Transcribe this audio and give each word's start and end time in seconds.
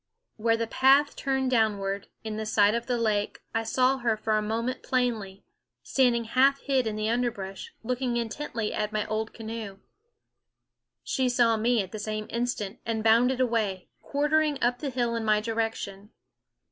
Where 0.37 0.57
the 0.57 0.65
path 0.65 1.15
turned 1.15 1.51
downward, 1.51 2.07
in 2.23 2.43
sight 2.47 2.73
of 2.73 2.87
the 2.87 2.97
lake, 2.97 3.39
I 3.53 3.61
saw 3.61 3.99
her 3.99 4.17
for 4.17 4.35
a 4.35 4.41
moment 4.41 4.81
plainly, 4.81 5.43
standing 5.83 6.23
half 6.23 6.57
hid 6.61 6.87
in 6.87 6.95
the 6.95 7.07
underbrush, 7.07 7.71
looking 7.83 8.17
intently 8.17 8.73
at 8.73 8.91
my 8.91 9.05
old 9.05 9.31
canoe. 9.31 9.77
She 11.03 11.29
saw 11.29 11.55
me 11.55 11.83
at 11.83 11.91
the 11.91 11.99
same 11.99 12.25
instant 12.31 12.79
and 12.83 13.03
bounded 13.03 13.39
away, 13.39 13.89
quartering 14.01 14.57
up 14.59 14.79
the 14.79 14.89
hill 14.89 15.15
in 15.15 15.23
my 15.23 15.39
direction. 15.39 16.09